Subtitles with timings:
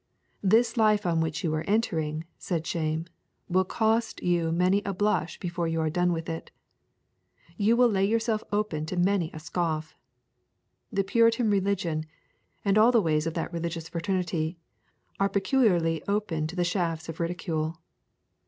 [0.41, 3.05] This life on which you are entering, said Shame,
[3.47, 6.49] will cost you many a blush before you are done with it.
[7.55, 9.95] You will lay yourself open to many a scoff.
[10.91, 12.07] The Puritan religion,
[12.65, 14.57] and all the ways of that religious fraternity,
[15.19, 17.77] are peculiarly open to the shafts of ridicule.